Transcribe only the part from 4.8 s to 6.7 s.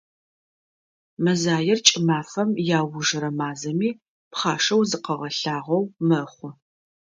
зыкъыгъэлъагъоу мэхъу.